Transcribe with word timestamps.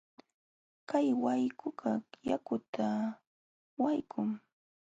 Kay 0.89 1.07
wayqukaq 1.23 2.03
yakuna 2.29 2.87
wayqum. 3.81 4.29